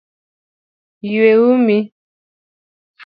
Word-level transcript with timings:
Yue 1.11 1.31
umi 1.51 1.77